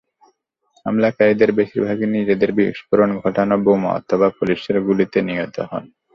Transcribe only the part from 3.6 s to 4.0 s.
বোমা